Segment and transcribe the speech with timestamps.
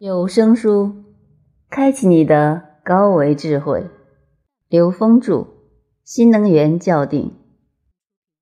[0.00, 0.94] 有声书，
[1.68, 3.90] 开启你的高维智慧。
[4.66, 5.34] 刘峰著
[6.02, 7.28] 《新能源校定》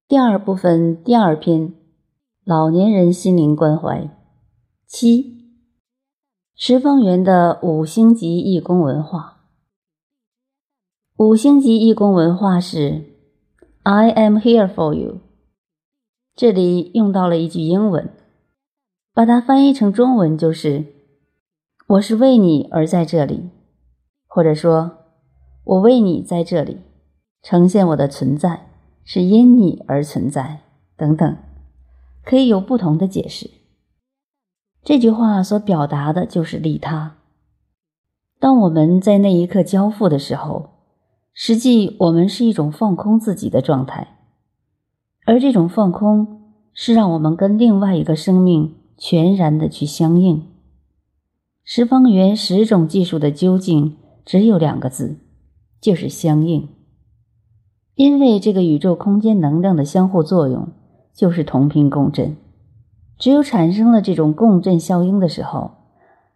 [0.07, 1.75] 第二部分第二篇：
[2.45, 4.09] 老年人心灵关怀。
[4.87, 5.51] 七
[6.55, 9.41] 十方圆的五星级义工文化。
[11.17, 13.03] 五星级义工文化是
[13.83, 15.19] “I am here for you”。
[16.37, 18.15] 这里用到了一句英文，
[19.13, 20.95] 把它翻译成中文就是。
[21.89, 23.49] 我是为你而在这里，
[24.27, 24.91] 或者说，
[25.65, 26.83] 我为你在这里
[27.43, 28.67] 呈现我的存在，
[29.05, 30.61] 是因你而存在，
[30.99, 31.37] 等等，
[32.23, 33.51] 可以有不同的解释。
[34.85, 37.17] 这句话所表达的就是利他。
[38.39, 40.69] 当我们在那一刻交付的时候，
[41.33, 44.19] 实际我们是一种放空自己的状态，
[45.25, 50.47] 而这种放空是让我们跟另外一个生命全然的去相应。
[51.71, 55.19] 十方圆十种技术的究竟只有两个字，
[55.83, 56.67] 就是相应。
[57.95, 60.69] 因为这个宇宙空间能量的相互作用
[61.13, 62.39] 就是同频共振，
[63.19, 65.73] 只有产生了这种共振效应的时候，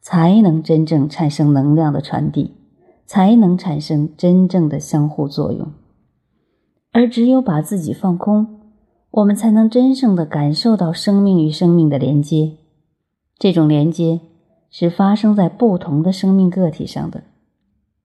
[0.03, 2.53] 才能真正产生能量的传递，
[3.07, 5.73] 才能产生真正的相互作用。
[6.93, 8.61] 而只有把自己放空，
[9.11, 12.59] 我们才能真正的感受到生命与生命的连接，
[13.39, 14.21] 这种连接。
[14.75, 17.25] 是发生在不同的生命个体上的，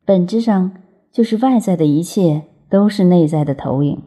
[0.06, 0.74] 本质上
[1.14, 4.04] 就是外在的一切都是内在的投影。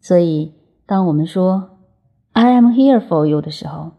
[0.00, 0.52] 所以，
[0.86, 1.70] 当我们说
[2.30, 3.90] “I am here for you” 的时候，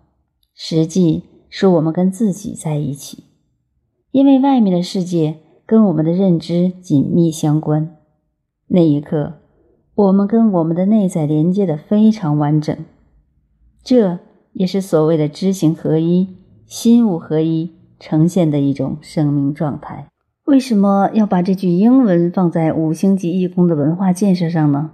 [0.56, 3.26] 实际是我们跟自己在一起，
[4.12, 7.98] 因为外面的世界跟我们的认知紧密相关。
[8.68, 9.42] 那一刻，
[9.94, 12.78] 我们跟我们的内在连接的非常完整，
[13.84, 14.20] 这
[14.54, 16.30] 也是所谓的知行合一。
[16.68, 20.08] 心物合一呈现的一种生命状态。
[20.44, 24.92] 为什么要把这句英文放在五星级义工的文化建设上呢？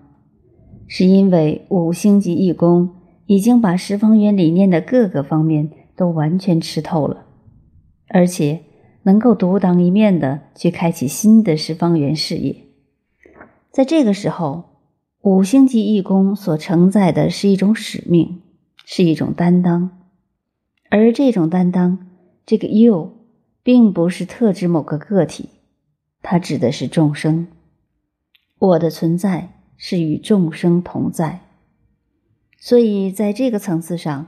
[0.88, 2.92] 是因为五星级义工
[3.26, 7.26] 已经把十方圆理念的各个方面都完全吃透了，
[8.10, 8.62] 而且
[9.04, 12.56] 能够独当一面的去开启新的十方圆事业。
[13.72, 14.66] 在这个时候，
[15.22, 18.42] 五星级义工所承载的是一种使命，
[18.86, 19.90] 是一种担当。
[20.96, 22.06] 而这种担当，
[22.46, 23.14] 这个 “you”，
[23.64, 25.50] 并不是特指某个个体，
[26.22, 27.48] 它指的是众生。
[28.60, 31.40] 我的存在是与众生同在，
[32.60, 34.28] 所以在这个层次上，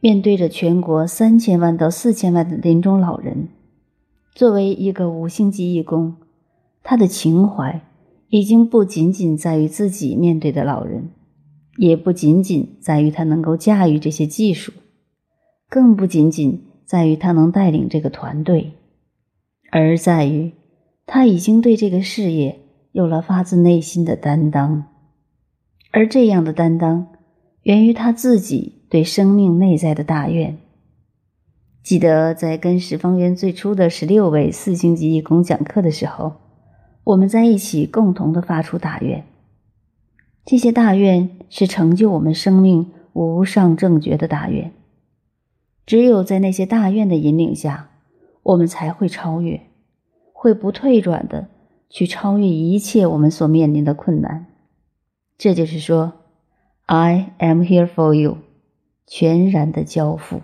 [0.00, 3.46] 面对着全国三千万到四千万的临终老人，
[4.34, 6.16] 作为一个五星级义工，
[6.82, 7.80] 他的情怀
[8.30, 11.10] 已经不仅仅在于自己面对的老人，
[11.76, 14.72] 也不仅仅在于他能够驾驭这些技术。
[15.68, 18.72] 更不仅仅在于他能带领这个团队，
[19.70, 20.52] 而在于
[21.06, 22.60] 他已经对这个事业
[22.92, 24.84] 有了发自内心的担当，
[25.90, 27.08] 而这样的担当
[27.62, 30.58] 源于他自己对生命内在的大愿。
[31.82, 36.34] 记得在跟十方园最初的十六位四星级义工讲课的时候，
[37.04, 39.24] 我们在一起共同的发出大愿，
[40.46, 44.72] 这些大愿是成就我们生命无上正觉的大愿。
[45.86, 47.90] 只有在那些大愿的引领下，
[48.42, 49.60] 我们才会超越，
[50.32, 51.48] 会不退转的
[51.90, 54.46] 去超越一切我们所面临的困难。
[55.36, 56.12] 这就是说
[56.86, 58.38] ，I am here for you，
[59.06, 60.40] 全然的交付。